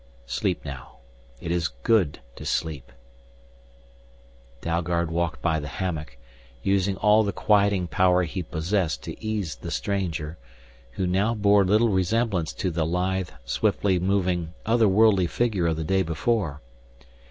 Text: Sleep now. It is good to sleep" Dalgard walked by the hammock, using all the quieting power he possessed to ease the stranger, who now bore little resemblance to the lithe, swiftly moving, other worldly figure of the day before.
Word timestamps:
Sleep 0.25 0.65
now. 0.65 0.93
It 1.39 1.51
is 1.51 1.67
good 1.67 2.21
to 2.35 2.43
sleep" 2.43 2.91
Dalgard 4.63 5.11
walked 5.11 5.43
by 5.43 5.59
the 5.59 5.67
hammock, 5.67 6.17
using 6.63 6.97
all 6.97 7.21
the 7.21 7.31
quieting 7.31 7.85
power 7.87 8.23
he 8.23 8.41
possessed 8.41 9.03
to 9.03 9.23
ease 9.23 9.57
the 9.57 9.69
stranger, 9.69 10.39
who 10.93 11.05
now 11.05 11.35
bore 11.35 11.63
little 11.63 11.89
resemblance 11.89 12.51
to 12.53 12.71
the 12.71 12.83
lithe, 12.87 13.29
swiftly 13.45 13.99
moving, 13.99 14.55
other 14.65 14.87
worldly 14.87 15.27
figure 15.27 15.67
of 15.67 15.75
the 15.75 15.83
day 15.83 16.01
before. 16.01 16.61